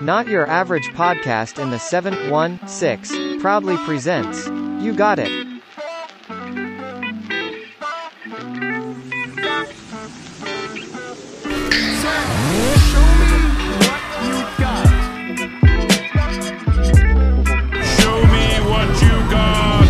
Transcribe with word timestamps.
Not 0.00 0.28
Your 0.28 0.46
Average 0.46 0.90
Podcast 0.90 1.60
in 1.60 1.70
the 1.70 1.78
716 1.78 3.40
proudly 3.40 3.76
presents 3.78 4.46
You 4.80 4.94
Got 4.94 5.18
It. 5.18 5.26
Show 17.98 18.22
me 18.24 18.46
what 18.70 18.88
you 19.02 19.16
got. 19.32 19.88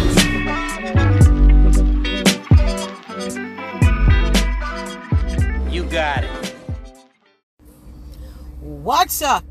You 5.70 5.84
got 5.84 6.24
it. 6.24 6.30
What's 8.60 9.20
up, 9.20 9.44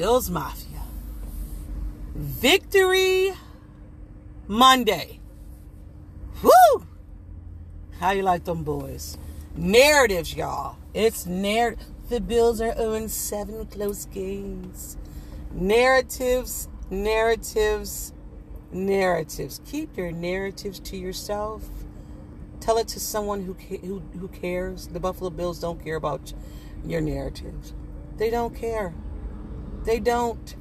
Bills 0.00 0.30
Mafia? 0.30 0.80
Victory 2.14 3.34
Monday. 4.48 5.20
Woo! 6.42 6.86
How 7.98 8.12
you 8.12 8.22
like 8.22 8.44
them 8.44 8.64
boys? 8.64 9.18
Narratives, 9.54 10.34
y'all. 10.34 10.78
It's 10.94 11.26
narrative. 11.26 11.84
The 12.08 12.18
Bills 12.18 12.62
are 12.62 12.74
0 12.78 13.08
7 13.08 13.66
close 13.66 14.06
games. 14.06 14.96
Narratives, 15.52 16.68
narratives, 16.88 18.14
narratives. 18.72 19.60
Keep 19.66 19.98
your 19.98 20.12
narratives 20.12 20.80
to 20.80 20.96
yourself. 20.96 21.68
Tell 22.58 22.78
it 22.78 22.88
to 22.88 23.00
someone 23.00 23.44
who 23.44 23.52
who 23.52 24.00
who 24.18 24.28
cares. 24.28 24.86
The 24.86 24.98
Buffalo 24.98 25.28
Bills 25.28 25.60
don't 25.60 25.84
care 25.84 25.96
about 25.96 26.32
your 26.86 27.02
narratives. 27.02 27.74
They 28.16 28.30
don't 28.30 28.56
care. 28.56 28.94
They 29.84 29.98
don't. 29.98 30.54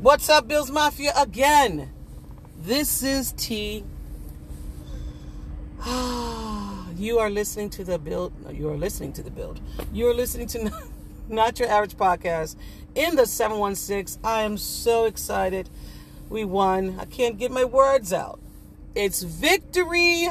What's 0.00 0.28
up, 0.28 0.46
Bills 0.46 0.70
Mafia? 0.70 1.12
Again, 1.16 1.90
this 2.58 3.02
is 3.02 3.32
T. 3.32 3.84
you 6.96 7.18
are 7.18 7.30
listening 7.30 7.70
to 7.70 7.84
the 7.84 7.98
build. 7.98 8.32
no, 8.44 8.50
You 8.50 8.68
are 8.68 8.76
listening 8.76 9.14
to 9.14 9.22
the 9.22 9.30
build. 9.30 9.60
You 9.92 10.08
are 10.08 10.14
listening 10.14 10.48
to 10.48 10.70
Not 11.28 11.58
Your 11.58 11.68
Average 11.70 11.96
Podcast 11.96 12.56
in 12.94 13.16
the 13.16 13.24
716. 13.24 14.20
I 14.22 14.42
am 14.42 14.58
so 14.58 15.06
excited. 15.06 15.70
We 16.28 16.44
won. 16.44 16.98
I 17.00 17.06
can't 17.06 17.38
get 17.38 17.50
my 17.50 17.64
words 17.64 18.12
out. 18.12 18.38
It's 18.94 19.22
victory 19.22 20.28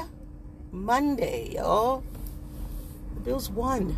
Monday, 0.71 1.53
y'all. 1.55 2.03
The 3.15 3.21
Bills 3.21 3.49
won 3.49 3.97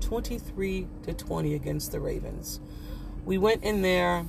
23 0.00 0.88
to 1.04 1.14
20 1.14 1.54
against 1.54 1.92
the 1.92 2.00
Ravens. 2.00 2.60
We 3.24 3.38
went 3.38 3.62
in 3.62 3.82
there 3.82 4.26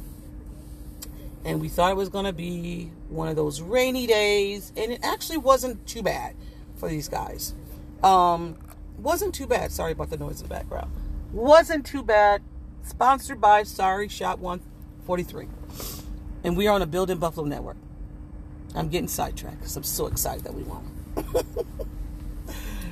and 1.46 1.60
we 1.60 1.68
thought 1.68 1.92
it 1.92 1.98
was 1.98 2.10
going 2.10 2.26
to 2.26 2.34
be 2.34 2.92
one 3.10 3.28
of 3.28 3.36
those 3.36 3.62
rainy 3.62 4.08
days, 4.08 4.72
and 4.78 4.92
it 4.92 5.00
actually 5.04 5.38
wasn't 5.38 5.86
too 5.86 6.02
bad 6.02 6.36
for 6.76 6.88
these 6.88 7.10
guys. 7.10 7.54
Um, 8.02 8.58
wasn't 8.98 9.36
too 9.36 9.48
bad. 9.48 9.72
Sorry 9.72 9.92
about 9.92 10.10
the 10.10 10.18
noise 10.18 10.42
in 10.42 10.48
the 10.48 10.54
background. 10.54 10.92
Wasn't 11.32 11.86
too 11.86 12.04
bad. 12.04 12.42
Sponsored 12.84 13.40
by 13.40 13.64
Sorry 13.64 14.08
Shot 14.08 14.40
143. 14.40 15.48
And 16.44 16.58
we 16.58 16.68
are 16.68 16.76
on 16.76 16.82
a 16.82 16.86
building 16.86 17.18
Buffalo 17.18 17.46
network. 17.46 17.78
I'm 18.76 18.90
getting 18.90 19.08
sidetracked 19.08 19.60
because 19.60 19.76
I'm 19.78 19.84
so 19.84 20.08
excited 20.08 20.44
that 20.44 20.54
we 20.54 20.64
won. 20.64 20.92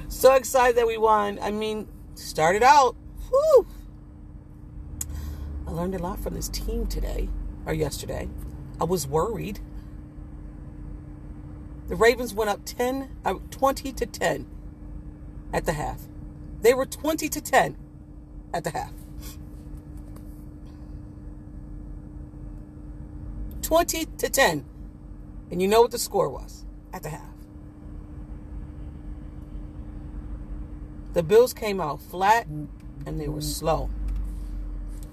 so 0.09 0.33
excited 0.33 0.77
that 0.77 0.87
we 0.87 0.97
won. 0.97 1.39
I 1.41 1.51
mean, 1.51 1.87
started 2.15 2.63
out. 2.63 2.95
Whew. 3.29 3.67
I 5.71 5.73
learned 5.73 5.95
a 5.95 5.99
lot 5.99 6.19
from 6.19 6.33
this 6.33 6.49
team 6.49 6.85
today 6.85 7.29
or 7.65 7.73
yesterday. 7.73 8.27
I 8.81 8.83
was 8.83 9.07
worried. 9.07 9.61
The 11.87 11.95
Ravens 11.95 12.33
went 12.33 12.49
up 12.49 12.65
10, 12.65 13.09
uh, 13.23 13.35
20 13.51 13.93
to 13.93 14.05
10 14.05 14.47
at 15.53 15.65
the 15.65 15.71
half. 15.71 16.01
They 16.61 16.73
were 16.73 16.85
20 16.85 17.29
to 17.29 17.39
10 17.39 17.77
at 18.53 18.65
the 18.65 18.71
half. 18.71 18.91
20 23.61 24.05
to 24.17 24.29
10. 24.29 24.65
And 25.51 25.61
you 25.61 25.69
know 25.69 25.83
what 25.83 25.91
the 25.91 25.99
score 25.99 26.27
was 26.27 26.65
at 26.91 27.03
the 27.03 27.09
half. 27.09 27.33
The 31.13 31.23
Bills 31.23 31.53
came 31.53 31.79
out 31.79 32.01
flat 32.01 32.47
and 32.47 33.21
they 33.21 33.29
were 33.29 33.41
slow. 33.41 33.89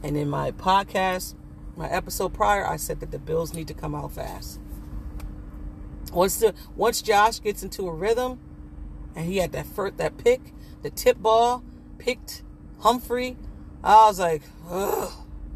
And 0.03 0.16
in 0.16 0.28
my 0.28 0.53
podcast, 0.53 1.34
my 1.76 1.88
episode 1.88 2.34
prior, 2.34 2.66
I 2.66 2.76
said 2.76 3.00
that 3.00 3.10
the 3.10 3.19
Bills 3.19 3.54
need 3.54 3.69
to 3.69 3.75
come 3.75 3.94
out 3.94 4.12
fast. 4.12 4.60
Once 6.12 6.38
the 6.38 6.54
once 6.76 7.03
Josh 7.03 7.41
gets 7.41 7.62
into 7.62 7.86
a 7.86 7.92
rhythm, 7.92 8.41
and 9.14 9.26
he 9.26 9.38
had 9.38 9.53
that 9.53 9.66
first 9.66 9.97
that 9.98 10.16
pick, 10.16 10.53
the 10.82 10.91
tip 10.91 11.19
ball, 11.19 11.62
picked 11.98 12.42
Humphrey, 12.81 13.36
I 13.82 14.06
was 14.06 14.19
like, 14.19 14.42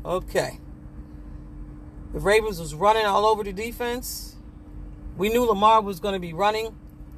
okay. 0.05 0.59
The 2.13 2.21
Ravens 2.21 2.61
was 2.61 2.75
running 2.75 3.07
all 3.07 3.25
over 3.25 3.43
the 3.43 3.53
defense. 3.53 4.37
We 5.17 5.29
knew 5.29 5.45
Lamar 5.45 5.81
was 5.81 6.01
going 6.01 6.15
to 6.15 6.21
be 6.21 6.33
running, 6.33 6.75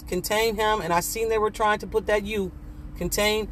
contain 0.07 0.57
him, 0.57 0.81
and 0.81 0.93
I 0.93 1.01
seen 1.01 1.29
they 1.29 1.39
were 1.39 1.51
trying 1.51 1.79
to 1.81 1.87
put 1.87 2.07
that 2.07 2.25
U, 2.25 2.53
contain, 2.97 3.49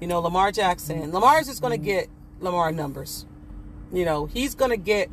you 0.00 0.06
know, 0.06 0.20
Lamar 0.20 0.52
Jackson. 0.52 1.10
Lamar's 1.10 1.46
just 1.46 1.60
going 1.60 1.72
to 1.72 1.84
get 1.84 2.08
Lamar 2.44 2.70
numbers. 2.70 3.26
You 3.92 4.04
know, 4.04 4.26
he's 4.26 4.54
going 4.54 4.70
to 4.70 4.76
get 4.76 5.10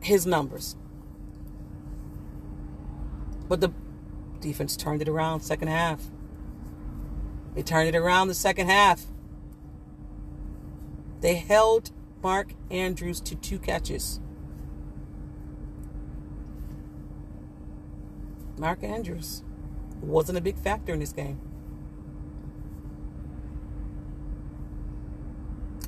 his 0.00 0.26
numbers. 0.26 0.76
But 3.48 3.60
the 3.60 3.72
defense 4.40 4.76
turned 4.76 5.02
it 5.02 5.08
around 5.08 5.40
second 5.40 5.68
half. 5.68 6.00
They 7.54 7.62
turned 7.62 7.88
it 7.88 7.96
around 7.96 8.28
the 8.28 8.34
second 8.34 8.68
half. 8.68 9.06
They 11.20 11.36
held 11.36 11.90
Mark 12.22 12.54
Andrews 12.70 13.20
to 13.22 13.34
two 13.34 13.58
catches. 13.58 14.20
Mark 18.58 18.82
Andrews 18.82 19.42
wasn't 20.00 20.38
a 20.38 20.40
big 20.40 20.58
factor 20.58 20.92
in 20.92 21.00
this 21.00 21.12
game. 21.12 21.40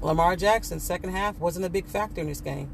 Lamar 0.07 0.37
Jackson, 0.37 0.79
second 0.79 1.11
half, 1.11 1.37
wasn't 1.41 1.67
a 1.67 1.69
big 1.69 1.85
factor 1.85 2.21
in 2.21 2.29
this 2.29 2.41
game. 2.41 2.71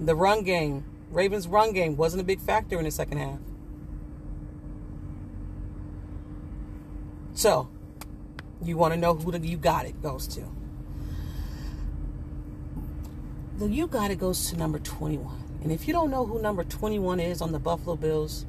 The 0.00 0.16
run 0.16 0.42
game, 0.42 0.84
Ravens' 1.08 1.46
run 1.46 1.72
game, 1.72 1.96
wasn't 1.96 2.20
a 2.20 2.24
big 2.24 2.40
factor 2.40 2.80
in 2.80 2.84
the 2.84 2.90
second 2.90 3.18
half. 3.18 3.38
So, 7.34 7.68
you 8.60 8.76
want 8.76 8.92
to 8.94 8.98
know 8.98 9.14
who 9.14 9.30
the 9.30 9.38
you 9.38 9.56
got 9.56 9.86
it 9.86 10.02
goes 10.02 10.26
to. 10.26 10.42
The 13.58 13.68
you 13.68 13.86
got 13.86 14.10
it 14.10 14.18
goes 14.18 14.50
to 14.50 14.56
number 14.56 14.80
21. 14.80 15.60
And 15.62 15.70
if 15.70 15.86
you 15.86 15.92
don't 15.92 16.10
know 16.10 16.26
who 16.26 16.42
number 16.42 16.64
21 16.64 17.20
is 17.20 17.40
on 17.40 17.52
the 17.52 17.60
Buffalo 17.60 17.94
Bills, 17.94 18.46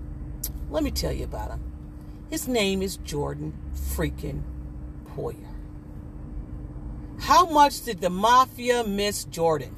let 0.71 0.81
me 0.81 0.89
tell 0.89 1.13
you 1.13 1.25
about 1.25 1.51
him. 1.51 1.61
His 2.31 2.47
name 2.47 2.81
is 2.81 2.97
Jordan 2.97 3.53
freaking 3.75 4.41
Poyer. 5.15 5.53
How 7.19 7.45
much 7.49 7.83
did 7.83 8.01
the 8.01 8.09
Mafia 8.09 8.83
miss 8.83 9.23
Jordan? 9.25 9.75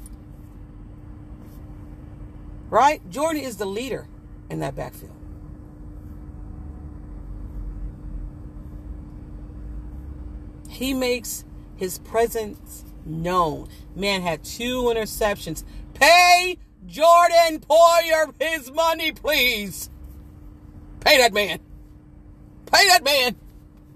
Right? 2.68 3.00
Jordan 3.08 3.42
is 3.42 3.56
the 3.56 3.66
leader 3.66 4.08
in 4.50 4.58
that 4.60 4.74
backfield. 4.74 5.12
He 10.68 10.92
makes 10.92 11.44
his 11.76 11.98
presence 12.00 12.84
known. 13.04 13.68
Man 13.94 14.22
had 14.22 14.44
two 14.44 14.82
interceptions. 14.84 15.64
Pay 15.94 16.58
Jordan 16.86 17.60
Poyer 17.60 18.34
his 18.38 18.70
money, 18.70 19.12
please. 19.12 19.88
Pay 21.00 21.18
that 21.18 21.32
man. 21.32 21.60
Pay 22.70 22.88
that 22.88 23.04
man. 23.04 23.36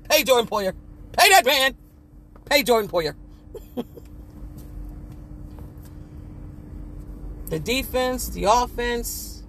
Pay 0.09 0.23
Jordan 0.23 0.47
Poyer. 0.47 0.75
Pay 1.13 1.29
that 1.31 1.45
man. 1.45 1.75
Pay 2.45 2.63
Jordan 2.63 2.91
Poyer. 2.91 3.15
the 7.47 7.59
defense, 7.59 8.29
the 8.29 8.45
offense, 8.45 9.43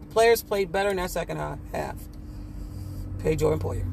the 0.00 0.06
players 0.06 0.42
played 0.42 0.70
better 0.72 0.90
in 0.90 0.96
that 0.96 1.10
second 1.10 1.36
half. 1.72 1.96
Pay 3.18 3.36
Jordan 3.36 3.58
Poyer. 3.58 3.86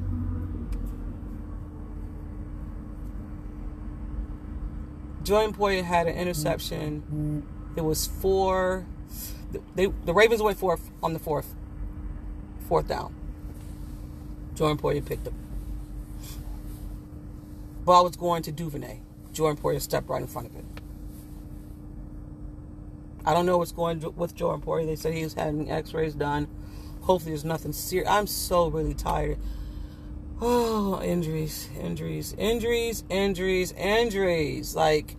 Jordan 5.23 5.53
Poyer 5.53 5.83
had 5.83 6.07
an 6.07 6.15
interception. 6.15 7.43
It 7.75 7.81
was 7.81 8.07
four. 8.07 8.85
They, 9.75 9.87
the 9.87 10.13
Ravens 10.13 10.41
went 10.41 10.57
for 10.57 10.79
on 11.03 11.13
the 11.13 11.19
fourth. 11.19 11.53
Fourth 12.67 12.87
down. 12.87 13.13
Jordan 14.55 14.77
Poyer 14.77 15.05
picked 15.05 15.27
up. 15.27 15.33
Ball 17.87 18.03
was 18.03 18.17
going 18.17 18.43
to 18.43 18.51
Duvernay. 18.51 18.99
Jordan 19.31 19.63
Poyer 19.63 19.81
stepped 19.81 20.09
right 20.09 20.21
in 20.21 20.27
front 20.27 20.47
of 20.47 20.55
it. 20.57 20.65
I 23.25 23.33
don't 23.33 23.45
know 23.45 23.57
what's 23.57 23.71
going 23.71 24.03
with 24.17 24.35
Jordan 24.35 24.61
Poyer. 24.61 24.85
They 24.85 24.97
said 24.97 25.13
he 25.13 25.23
was 25.23 25.33
having 25.33 25.71
X-rays 25.71 26.13
done. 26.13 26.49
Hopefully, 27.01 27.31
there's 27.31 27.45
nothing 27.45 27.71
serious. 27.71 28.09
I'm 28.09 28.27
so 28.27 28.67
really 28.67 28.93
tired. 28.93 29.37
Oh, 30.41 31.01
injuries, 31.01 31.69
injuries, 31.81 32.35
injuries, 32.37 33.05
injuries, 33.09 33.71
injuries. 33.71 34.75
Like, 34.75 35.15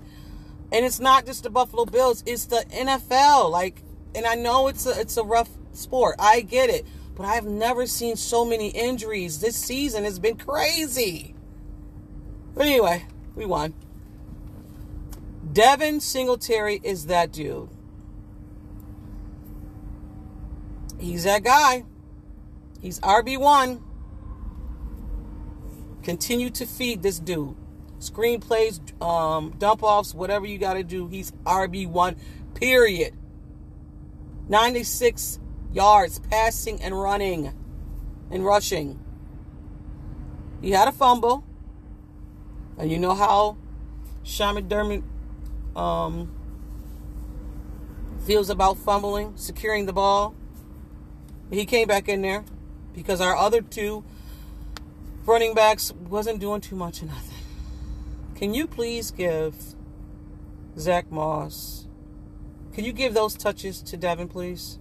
and 0.70 0.84
it's 0.84 1.00
not 1.00 1.24
just 1.24 1.44
the 1.44 1.50
Buffalo 1.50 1.86
Bills; 1.86 2.22
it's 2.26 2.44
the 2.44 2.64
NFL. 2.70 3.50
Like, 3.50 3.82
and 4.14 4.26
I 4.26 4.34
know 4.34 4.68
it's 4.68 4.84
a 4.86 5.00
it's 5.00 5.16
a 5.16 5.24
rough 5.24 5.48
sport. 5.72 6.16
I 6.18 6.42
get 6.42 6.68
it, 6.68 6.86
but 7.14 7.24
I've 7.24 7.46
never 7.46 7.86
seen 7.86 8.16
so 8.16 8.44
many 8.44 8.68
injuries. 8.68 9.40
This 9.40 9.56
season 9.56 10.04
has 10.04 10.18
been 10.18 10.36
crazy. 10.36 11.34
But 12.54 12.66
anyway, 12.66 13.06
we 13.34 13.44
won. 13.44 13.74
Devin 15.52 16.00
Singletary 16.00 16.80
is 16.82 17.06
that 17.06 17.32
dude. 17.32 17.68
He's 20.98 21.24
that 21.24 21.44
guy. 21.44 21.84
He's 22.80 23.00
RB1. 23.00 23.80
Continue 26.02 26.50
to 26.50 26.66
feed 26.66 27.02
this 27.02 27.18
dude. 27.18 27.56
Screenplays, 27.98 28.80
um, 29.02 29.54
dump 29.58 29.82
offs, 29.82 30.14
whatever 30.14 30.46
you 30.46 30.58
got 30.58 30.74
to 30.74 30.84
do. 30.84 31.08
He's 31.08 31.32
RB1, 31.44 32.16
period. 32.54 33.14
96 34.48 35.40
yards 35.72 36.18
passing 36.30 36.80
and 36.80 37.00
running 37.00 37.52
and 38.30 38.44
rushing. 38.44 38.98
He 40.60 40.70
had 40.70 40.88
a 40.88 40.92
fumble. 40.92 41.44
And 42.78 42.90
you 42.90 42.98
know 42.98 43.14
how 43.14 43.56
Sean 44.22 44.56
McDermott 44.56 45.02
um, 45.76 46.32
feels 48.24 48.50
about 48.50 48.78
fumbling, 48.78 49.32
securing 49.36 49.86
the 49.86 49.92
ball. 49.92 50.34
He 51.50 51.66
came 51.66 51.88
back 51.88 52.08
in 52.08 52.22
there 52.22 52.44
because 52.94 53.20
our 53.20 53.36
other 53.36 53.62
two 53.62 54.04
running 55.24 55.54
backs 55.54 55.92
wasn't 55.92 56.40
doing 56.40 56.60
too 56.60 56.76
much 56.76 57.02
of 57.02 57.08
nothing. 57.08 57.38
Can 58.34 58.54
you 58.54 58.66
please 58.66 59.10
give 59.10 59.54
Zach 60.78 61.10
Moss? 61.10 61.86
Can 62.72 62.84
you 62.84 62.92
give 62.92 63.14
those 63.14 63.34
touches 63.34 63.82
to 63.82 63.96
Devin, 63.96 64.28
please? 64.28 64.78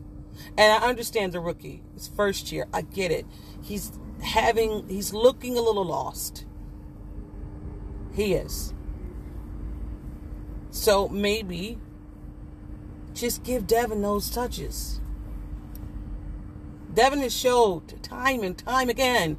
And 0.58 0.72
I 0.72 0.88
understand 0.88 1.34
the 1.34 1.40
rookie. 1.40 1.82
It's 1.96 2.08
first 2.08 2.52
year. 2.52 2.68
I 2.72 2.82
get 2.82 3.12
it. 3.12 3.26
He's 3.64 3.92
having 4.22 4.88
he's 4.88 5.14
looking 5.14 5.58
a 5.58 5.62
little 5.62 5.86
lost. 5.86 6.46
He 8.18 8.34
is. 8.34 8.74
So 10.72 11.08
maybe 11.08 11.78
just 13.14 13.44
give 13.44 13.68
Devin 13.68 14.02
those 14.02 14.32
touches. 14.32 15.00
Devin 16.92 17.20
has 17.20 17.38
showed 17.38 18.02
time 18.02 18.42
and 18.42 18.58
time 18.58 18.90
again 18.90 19.38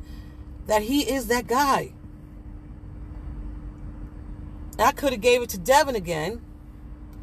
that 0.69 0.83
he 0.83 1.03
is 1.13 1.27
that 1.27 1.49
guy. 1.49 1.93
I 4.79 4.93
could 4.93 5.11
have 5.11 5.23
gave 5.23 5.43
it 5.43 5.49
to 5.51 5.59
Devin 5.59 5.97
again, 5.97 6.41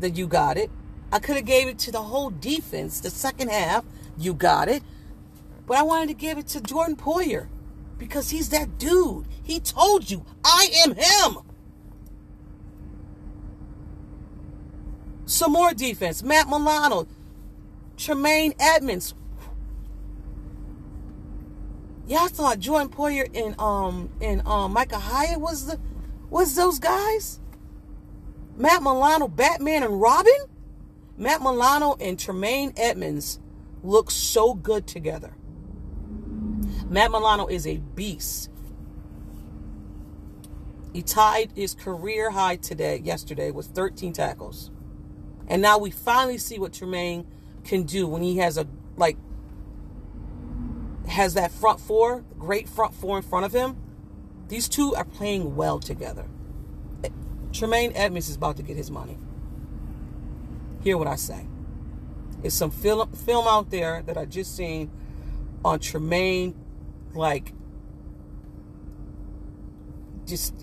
that 0.02 0.18
you 0.18 0.28
got 0.28 0.58
it. 0.58 0.70
I 1.10 1.20
could 1.20 1.38
have 1.38 1.46
gave 1.46 1.70
it 1.70 1.80
to 1.80 1.92
the 1.94 2.02
whole 2.02 2.32
defense, 2.32 3.00
the 3.00 3.10
second 3.10 3.50
half, 3.50 3.86
you 4.18 4.34
got 4.34 4.68
it. 4.68 4.84
But 5.66 5.78
I 5.78 5.84
wanted 5.84 6.10
to 6.10 6.16
give 6.16 6.38
it 6.38 6.48
to 6.48 6.60
Jordan 6.60 6.98
Poyer 6.98 7.48
because 7.98 8.32
he's 8.32 8.50
that 8.50 8.78
dude. 8.78 9.26
He 9.42 9.62
told 9.62 10.12
you, 10.12 10.26
I 10.44 10.68
am 10.86 10.96
him. 10.96 11.45
Some 15.36 15.52
more 15.52 15.74
defense. 15.74 16.24
Matt 16.24 16.48
Milano, 16.48 17.08
Tremaine 17.98 18.54
Edmunds, 18.58 19.14
Y'all 22.08 22.30
thought 22.30 22.60
Jordan 22.60 22.88
Poyer 22.88 23.28
and 23.36 23.60
um 23.60 24.10
and 24.22 24.48
um 24.48 24.72
Micah 24.72 24.98
Hyde 24.98 25.42
was 25.42 25.66
the 25.66 25.78
was 26.30 26.56
those 26.56 26.80
guys? 26.80 27.42
Matt 28.56 28.82
Milano, 28.82 29.28
Batman 29.28 29.84
and 29.84 30.00
Robin? 30.00 30.46
Matt 31.18 31.42
Milano 31.42 31.98
and 32.00 32.18
Tremaine 32.18 32.72
Edmunds 32.78 33.40
look 33.84 34.12
so 34.12 34.54
good 34.54 34.88
together. 34.88 35.36
Matt 36.88 37.12
Milano 37.12 37.48
is 37.48 37.68
a 37.68 37.78
beast. 37.78 38.50
He 40.94 41.02
tied 41.02 41.52
his 41.56 41.74
career 41.74 42.30
high 42.32 42.56
today, 42.56 43.02
yesterday, 43.04 43.52
with 43.52 43.66
13 43.68 44.14
tackles. 44.14 44.72
And 45.48 45.62
now 45.62 45.78
we 45.78 45.92
finally 45.92 46.38
see 46.38 46.60
what 46.60 46.74
Tremaine 46.74 47.28
can 47.64 47.84
do 47.84 48.08
when 48.08 48.22
he 48.22 48.38
has 48.38 48.58
a 48.58 48.68
like 48.98 49.18
has 51.08 51.36
that 51.36 51.52
front 51.52 51.80
four, 51.80 52.24
great 52.38 52.68
front 52.68 52.94
four 52.94 53.18
in 53.18 53.24
front 53.24 53.46
of 53.46 53.54
him. 53.54 53.78
These 54.48 54.70
two 54.70 54.96
are 54.96 55.06
playing 55.06 55.56
well 55.56 55.80
together. 55.80 56.26
Eh, 57.04 57.10
Tremaine 57.52 57.92
Edmunds 57.96 58.30
is 58.30 58.36
about 58.36 58.58
to 58.58 58.64
get 58.64 58.78
his 58.78 58.92
money. 58.92 59.18
Hear 60.82 60.98
what 60.98 61.08
I 61.08 61.16
say. 61.16 61.48
It's 62.44 62.56
some 62.56 62.72
film 62.72 63.12
film 63.12 63.48
out 63.48 63.72
there 63.72 64.04
that 64.04 64.18
I 64.18 64.26
just 64.26 64.56
seen 64.56 64.92
on 65.64 65.80
Tremaine, 65.80 66.56
like 67.14 67.54
just 70.26 70.54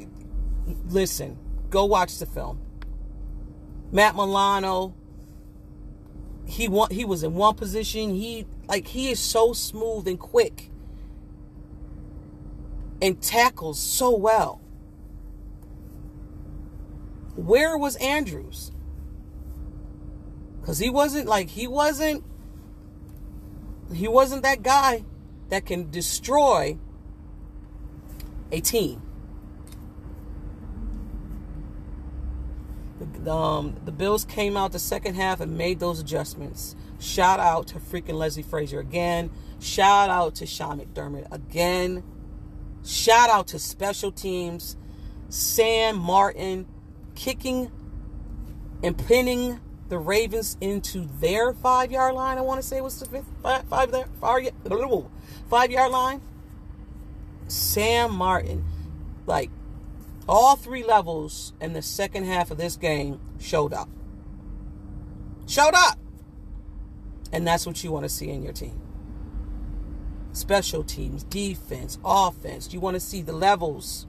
listen, 0.87 1.38
go 1.70 1.84
watch 1.84 2.19
the 2.19 2.26
film. 2.26 2.61
Matt 3.93 4.17
Milano, 4.17 4.94
he 6.47 6.67
want 6.67 6.93
he 6.93 7.05
was 7.05 7.23
in 7.23 7.35
one 7.35 7.55
position. 7.55 8.15
He 8.15 8.47
like 8.67 8.89
he 8.89 9.11
is 9.11 9.21
so 9.21 9.53
smooth 9.53 10.09
and 10.09 10.19
quick 10.19 10.71
and 13.03 13.21
tackles 13.23 13.79
so 13.79 14.17
well. 14.17 14.61
Where 17.37 17.77
was 17.77 17.97
Andrews? 17.97 18.73
Cuz 20.65 20.79
he 20.79 20.89
wasn't 20.89 21.29
like 21.29 21.50
he 21.50 21.67
wasn't 21.67 22.25
he 23.93 24.09
wasn't 24.09 24.43
that 24.43 24.62
guy 24.62 25.05
that 25.50 25.67
can 25.67 25.91
destroy 25.91 26.79
a 28.50 28.61
team. 28.61 29.03
Um, 33.29 33.76
the 33.84 33.93
Bills 33.93 34.24
came 34.24 34.56
out 34.56 34.72
the 34.72 34.79
second 34.79 35.14
half 35.14 35.41
and 35.41 35.56
made 35.56 35.81
those 35.81 36.00
adjustments. 36.00 36.74
Shout 36.98 37.41
out 37.41 37.67
to 37.69 37.79
freaking 37.79 38.14
Leslie 38.14 38.43
Frazier 38.43 38.81
again. 38.81 39.31
Shout 39.60 40.10
out 40.10 40.34
to 40.36 40.46
Sean 40.46 40.81
McDermott 40.81 41.26
again. 41.32 42.02
Shout 42.84 43.31
out 43.31 43.48
to 43.48 43.58
special 43.58 44.10
teams. 44.12 44.76
Sam 45.29 45.96
Martin 45.96 46.67
kicking 47.14 47.70
and 48.82 48.98
pinning 48.98 49.60
the 49.88 49.98
Ravens 49.98 50.56
into 50.60 51.08
their 51.20 51.52
five 51.52 51.93
yard 51.93 52.14
line. 52.14 52.38
I 52.38 52.41
want 52.41 52.60
to 52.60 52.67
say 52.67 52.81
was 52.81 52.98
the 52.98 53.06
fifth, 53.06 53.26
five, 53.43 53.64
five, 53.64 53.93
there, 53.93 54.06
five 54.20 55.70
yard 55.70 55.91
line. 55.93 56.20
Sam 57.48 58.14
Martin, 58.14 58.64
like 59.26 59.50
all 60.29 60.56
three 60.56 60.84
levels 60.84 61.52
in 61.60 61.72
the 61.72 61.82
second 61.82 62.24
half 62.24 62.50
of 62.50 62.58
this 62.58 62.76
game 62.76 63.20
showed 63.41 63.72
up. 63.72 63.88
Showed 65.46 65.74
up. 65.74 65.98
And 67.32 67.46
that's 67.46 67.67
what 67.67 67.82
you 67.82 67.91
want 67.91 68.05
to 68.05 68.08
see 68.08 68.29
in 68.29 68.43
your 68.43 68.52
team. 68.52 68.81
Special 70.32 70.84
teams, 70.84 71.24
defense, 71.24 71.98
offense. 72.05 72.72
You 72.72 72.81
want 72.81 72.94
to 72.94 73.00
see 73.00 73.22
the 73.22 73.32
levels. 73.32 74.06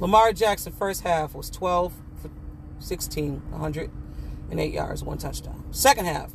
Lamar 0.00 0.32
Jackson 0.32 0.72
first 0.72 1.02
half 1.02 1.34
was 1.34 1.50
12 1.50 1.92
for 2.22 2.30
16, 2.78 3.42
108 3.50 4.72
yards, 4.72 5.02
one 5.02 5.18
touchdown. 5.18 5.64
Second 5.70 6.06
half, 6.06 6.32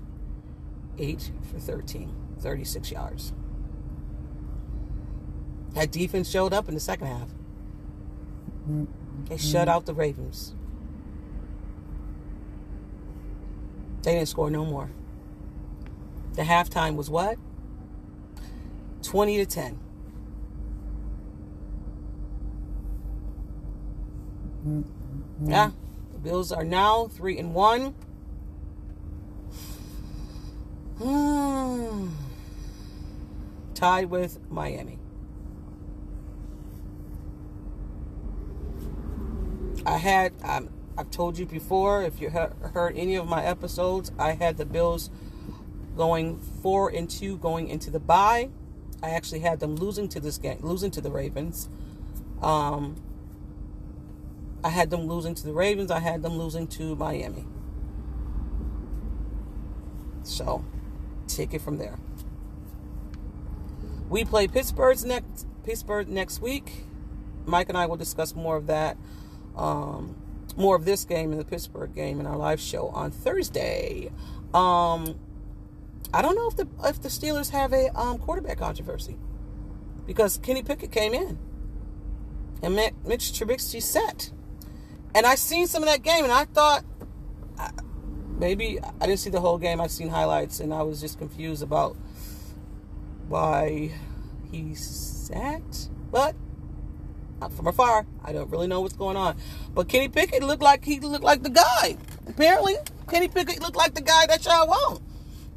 8 0.98 1.32
for 1.52 1.60
13, 1.60 2.14
36 2.40 2.92
yards. 2.92 3.34
That 5.74 5.92
defense 5.92 6.30
showed 6.30 6.54
up 6.54 6.68
in 6.68 6.76
the 6.76 6.80
second 6.80 7.08
half. 7.08 7.30
They 9.26 9.38
shut 9.38 9.68
out 9.68 9.86
the 9.86 9.94
Ravens. 9.94 10.54
They 14.04 14.14
didn't 14.14 14.28
score 14.28 14.50
no 14.50 14.66
more. 14.66 14.92
The 16.34 16.44
halftime 16.44 16.96
was 16.96 17.10
what? 17.10 17.38
20 19.02 19.38
to 19.38 19.46
10. 19.46 19.80
Yeah. 25.46 25.72
The 26.14 26.20
Bills 26.20 26.52
are 26.52 26.64
now 26.64 27.08
3 27.08 27.38
and 27.40 27.54
1. 27.54 27.96
Hmm. 31.00 32.10
Tied 33.74 34.10
with 34.10 34.40
Miami. 34.50 35.00
I 39.86 39.98
had, 39.98 40.34
um, 40.44 40.70
I've 40.98 41.12
told 41.12 41.38
you 41.38 41.46
before, 41.46 42.04
if 42.04 42.22
you 42.22 42.30
he- 42.30 42.68
heard 42.74 42.94
any 42.96 43.16
of 43.16 43.28
my 43.28 43.44
episodes, 43.44 44.12
I 44.18 44.34
had 44.34 44.58
the 44.58 44.66
Bills 44.66 45.10
going 45.96 46.40
four 46.62 46.90
and 46.90 47.10
two 47.10 47.38
going 47.38 47.68
into 47.68 47.90
the 47.90 48.00
bye. 48.00 48.50
I 49.02 49.10
actually 49.10 49.40
had 49.40 49.60
them 49.60 49.76
losing 49.76 50.08
to 50.10 50.20
this 50.20 50.38
game, 50.38 50.60
losing 50.62 50.92
to 50.92 51.02
the 51.02 51.12
Ravens. 51.12 51.70
Um, 52.42 52.96
I 54.64 54.70
had 54.70 54.90
them 54.90 55.08
losing 55.08 55.36
to 55.36 55.46
the 55.46 55.54
Ravens. 55.54 55.92
I 55.92 56.00
had 56.00 56.24
them 56.24 56.38
losing 56.38 56.68
to 56.68 56.96
Miami. 56.96 57.46
So, 60.24 60.64
take 61.28 61.54
it 61.54 61.62
from 61.62 61.78
there. 61.78 62.00
We 64.10 64.24
play 64.24 64.48
Pittsburgh's 64.48 65.04
next 65.04 65.48
Pittsburgh 65.64 66.08
next 66.08 66.42
week. 66.42 66.86
Mike 67.46 67.68
and 67.68 67.78
I 67.78 67.88
will 67.88 67.98
discuss 67.98 68.36
more 68.36 68.56
of 68.56 68.68
that, 68.68 68.98
um, 69.56 70.16
more 70.58 70.76
of 70.76 70.86
this 70.86 71.06
game 71.06 71.32
and 71.32 71.40
the 71.40 71.46
Pittsburgh 71.46 71.94
game 71.94 72.20
in 72.20 72.26
our 72.26 72.38
live 72.38 72.60
show 72.60 72.88
on 72.90 73.12
Thursday. 73.12 74.12
Um, 74.54 75.20
I 76.14 76.22
don't 76.22 76.36
know 76.36 76.48
if 76.48 76.56
the 76.56 76.68
if 76.84 77.02
the 77.02 77.10
Steelers 77.10 77.50
have 77.50 77.74
a 77.74 77.90
um, 77.98 78.18
quarterback 78.20 78.60
controversy 78.60 79.18
because 80.06 80.38
Kenny 80.38 80.62
Pickett 80.62 80.92
came 80.92 81.14
in 81.14 81.40
and 82.62 82.76
Mitch 82.76 83.32
Trubisky 83.34 83.82
set, 83.82 84.32
and 85.16 85.26
I 85.26 85.36
seen 85.36 85.68
some 85.68 85.84
of 85.84 85.90
that 85.90 86.04
game 86.04 86.24
and 86.24 86.32
I 86.32 86.46
thought 86.46 86.84
maybe 88.38 88.80
I 88.82 89.06
didn't 89.06 89.20
see 89.20 89.30
the 89.30 89.42
whole 89.42 89.58
game. 89.58 89.80
I've 89.82 89.92
seen 89.92 90.10
highlights 90.10 90.60
and 90.60 90.74
I 90.74 90.82
was 90.82 91.02
just 91.02 91.18
confused 91.18 91.64
about 91.64 91.96
why 93.28 93.92
he 94.52 94.76
sat, 94.76 95.90
but 96.12 96.36
from 97.52 97.68
afar, 97.68 98.06
I 98.24 98.32
don't 98.32 98.50
really 98.50 98.68
know 98.68 98.82
what's 98.82 98.96
going 98.96 99.18
on. 99.18 99.38
But 99.74 99.90
Kenny 99.90 100.08
Pickett 100.08 100.44
looked 100.44 100.64
like 100.64 100.86
he 100.86 101.00
looked 101.00 101.24
like 101.24 101.44
the 101.44 101.50
guy. 101.50 101.98
Apparently, 102.28 102.76
Kenny 103.10 103.28
Pickett 103.28 103.62
looked 103.62 103.76
like 103.76 103.94
the 103.94 104.02
guy 104.02 104.26
that 104.28 104.46
y'all 104.46 104.68
want. 104.68 105.02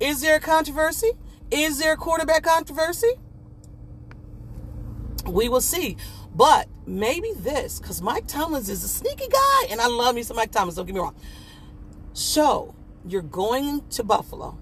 Is 0.00 0.20
there 0.20 0.36
a 0.36 0.40
controversy? 0.40 1.12
Is 1.50 1.78
there 1.78 1.92
a 1.92 1.96
quarterback 1.96 2.42
controversy? 2.42 3.12
We 5.26 5.48
will 5.48 5.60
see. 5.60 5.96
But 6.34 6.68
maybe 6.86 7.32
this, 7.36 7.78
because 7.78 8.02
Mike 8.02 8.26
Tomlins 8.26 8.68
is 8.68 8.84
a 8.84 8.88
sneaky 8.88 9.28
guy, 9.28 9.66
and 9.70 9.80
I 9.80 9.86
love 9.86 10.14
me 10.14 10.22
some 10.22 10.36
Mike 10.36 10.52
Tomlins, 10.52 10.76
don't 10.76 10.86
get 10.86 10.94
me 10.94 11.00
wrong. 11.00 11.16
So, 12.12 12.74
you're 13.06 13.22
going 13.22 13.82
to 13.90 14.04
Buffalo, 14.04 14.58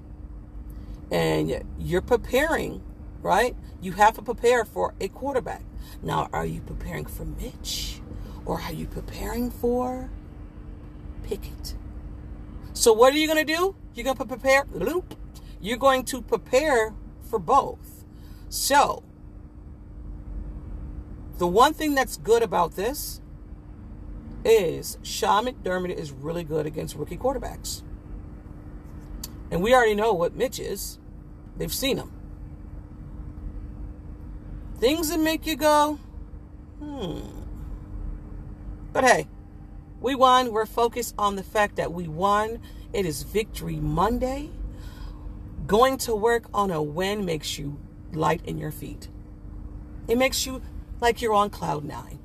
and 1.10 1.64
you're 1.78 2.00
preparing, 2.00 2.82
right? 3.22 3.56
You 3.80 3.92
have 3.92 4.14
to 4.14 4.22
prepare 4.22 4.64
for 4.64 4.94
a 5.00 5.08
quarterback. 5.08 5.62
Now, 6.02 6.28
are 6.32 6.46
you 6.46 6.60
preparing 6.60 7.06
for 7.06 7.24
Mitch, 7.24 8.00
or 8.44 8.60
are 8.60 8.72
you 8.72 8.86
preparing 8.86 9.50
for 9.50 10.10
Pickett? 11.24 11.74
So, 12.72 12.92
what 12.92 13.12
are 13.12 13.18
you 13.18 13.26
going 13.26 13.44
to 13.44 13.52
do? 13.52 13.76
You're 13.94 14.04
going 14.04 14.16
to 14.16 14.24
prepare. 14.24 14.66
Loop 14.72 15.16
you're 15.64 15.78
going 15.78 16.04
to 16.04 16.20
prepare 16.20 16.92
for 17.22 17.38
both. 17.38 18.04
So, 18.50 19.02
the 21.38 21.46
one 21.46 21.72
thing 21.72 21.94
that's 21.94 22.18
good 22.18 22.42
about 22.42 22.76
this 22.76 23.22
is 24.44 24.98
Sean 25.02 25.46
McDermott 25.46 25.96
is 25.96 26.12
really 26.12 26.44
good 26.44 26.66
against 26.66 26.96
rookie 26.96 27.16
quarterbacks. 27.16 27.82
And 29.50 29.62
we 29.62 29.74
already 29.74 29.94
know 29.94 30.12
what 30.12 30.36
Mitch 30.36 30.60
is. 30.60 30.98
They've 31.56 31.72
seen 31.72 31.96
him. 31.96 32.12
Things 34.78 35.08
that 35.10 35.20
make 35.20 35.46
you 35.46 35.56
go, 35.56 35.98
hmm. 36.78 37.20
But 38.92 39.04
hey, 39.04 39.26
we 40.00 40.14
won. 40.14 40.52
We're 40.52 40.66
focused 40.66 41.14
on 41.18 41.36
the 41.36 41.42
fact 41.42 41.76
that 41.76 41.92
we 41.92 42.06
won. 42.06 42.60
It 42.92 43.04
is 43.04 43.24
Victory 43.24 43.76
Monday. 43.76 44.50
Going 45.66 45.98
to 45.98 46.14
work 46.14 46.44
on 46.54 46.70
a 46.70 46.82
win 46.82 47.24
makes 47.24 47.58
you 47.58 47.80
light 48.12 48.40
in 48.44 48.56
your 48.56 48.70
feet. 48.70 49.08
It 50.06 50.16
makes 50.16 50.46
you 50.46 50.62
like 51.00 51.20
you're 51.20 51.34
on 51.34 51.50
cloud 51.50 51.84
nine. 51.84 52.18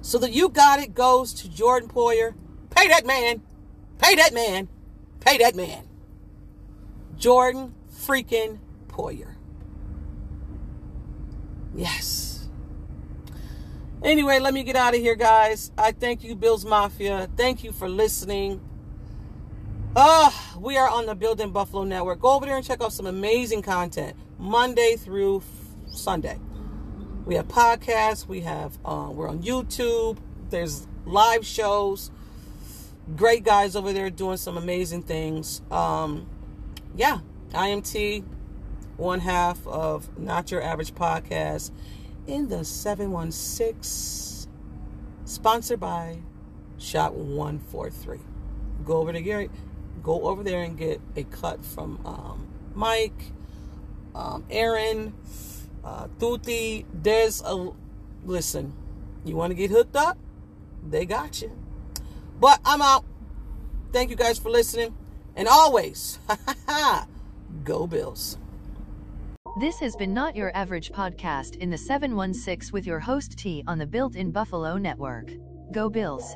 So 0.00 0.18
the 0.18 0.30
you 0.30 0.48
got 0.48 0.80
it 0.80 0.94
goes 0.94 1.34
to 1.34 1.48
Jordan 1.48 1.88
Poyer. 1.88 2.34
Pay 2.70 2.88
that 2.88 3.04
man. 3.04 3.42
Pay 3.98 4.14
that 4.14 4.32
man. 4.32 4.68
Pay 5.20 5.38
that 5.38 5.54
man. 5.54 5.86
Jordan 7.16 7.74
freaking 7.92 8.58
Poyer. 8.88 9.31
Yes. 11.74 12.48
Anyway, 14.04 14.38
let 14.40 14.52
me 14.52 14.64
get 14.64 14.76
out 14.76 14.94
of 14.94 15.00
here, 15.00 15.14
guys. 15.14 15.70
I 15.78 15.92
thank 15.92 16.24
you, 16.24 16.34
Bills 16.34 16.64
Mafia. 16.64 17.28
Thank 17.36 17.62
you 17.62 17.72
for 17.72 17.88
listening. 17.88 18.60
Uh, 19.94 20.30
we 20.58 20.76
are 20.76 20.88
on 20.88 21.06
the 21.06 21.14
Building 21.14 21.50
Buffalo 21.50 21.84
Network. 21.84 22.20
Go 22.20 22.34
over 22.34 22.46
there 22.46 22.56
and 22.56 22.64
check 22.64 22.82
out 22.82 22.92
some 22.92 23.06
amazing 23.06 23.62
content 23.62 24.16
Monday 24.38 24.96
through 24.96 25.42
Sunday. 25.86 26.38
We 27.26 27.36
have 27.36 27.46
podcasts. 27.46 28.26
We 28.26 28.40
have 28.40 28.78
uh, 28.84 29.10
we're 29.12 29.28
on 29.28 29.42
YouTube. 29.42 30.18
There's 30.50 30.88
live 31.04 31.46
shows. 31.46 32.10
Great 33.16 33.44
guys 33.44 33.76
over 33.76 33.92
there 33.92 34.10
doing 34.10 34.36
some 34.36 34.56
amazing 34.56 35.02
things. 35.02 35.62
Um, 35.70 36.26
yeah, 36.96 37.20
IMT, 37.50 38.24
one 39.02 39.20
half 39.20 39.66
of 39.66 40.18
Not 40.18 40.50
Your 40.50 40.62
Average 40.62 40.94
Podcast 40.94 41.70
in 42.26 42.48
the 42.48 42.64
716, 42.64 44.50
sponsored 45.24 45.80
by 45.80 46.18
Shot 46.78 47.14
143. 47.14 48.18
Go 48.84 48.96
over 48.98 49.12
to 49.12 49.20
Gary 49.20 49.50
go 50.02 50.22
over 50.22 50.42
there 50.42 50.62
and 50.62 50.76
get 50.76 51.00
a 51.16 51.24
cut 51.24 51.64
from 51.64 52.00
um, 52.04 52.48
Mike, 52.74 53.32
um, 54.14 54.44
Aaron, 54.50 55.14
uh, 55.84 56.08
Tuti. 56.18 56.84
There's 56.92 57.42
a 57.42 57.70
listen. 58.24 58.72
You 59.24 59.36
want 59.36 59.52
to 59.52 59.54
get 59.54 59.70
hooked 59.70 59.96
up? 59.96 60.18
They 60.88 61.06
got 61.06 61.40
you. 61.40 61.52
But 62.40 62.60
I'm 62.64 62.82
out. 62.82 63.04
Thank 63.92 64.10
you 64.10 64.16
guys 64.16 64.38
for 64.38 64.50
listening, 64.50 64.96
and 65.36 65.46
always, 65.46 66.18
go 67.64 67.86
Bills. 67.86 68.38
This 69.54 69.78
has 69.80 69.94
been 69.96 70.14
Not 70.14 70.34
Your 70.34 70.50
Average 70.56 70.92
Podcast 70.92 71.56
in 71.56 71.68
the 71.68 71.76
716 71.76 72.72
with 72.72 72.86
your 72.86 72.98
host 72.98 73.36
T 73.36 73.62
on 73.66 73.76
the 73.76 73.86
Built 73.86 74.16
in 74.16 74.30
Buffalo 74.30 74.78
Network. 74.78 75.30
Go 75.72 75.90
Bills. 75.90 76.34